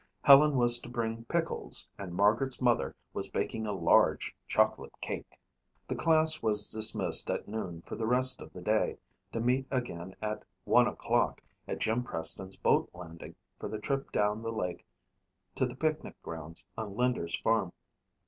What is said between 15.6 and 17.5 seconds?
the picnic grounds on Linder's